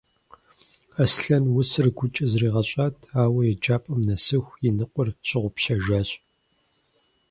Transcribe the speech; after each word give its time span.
Аслъэн 1.03 1.43
усэр 1.59 1.87
гукӏэ 1.95 2.25
зэригъэщӏат, 2.31 2.95
ауэ 3.21 3.41
еджапӏэм 3.51 3.99
нэсыху 4.07 4.59
и 4.67 4.69
ныкъуэр 4.77 5.09
щыгъупщэжащ. 5.27 6.09